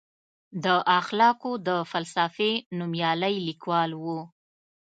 [0.63, 0.65] د
[0.99, 4.05] اخلاقو د فلسفې نوميالی لیکوال و.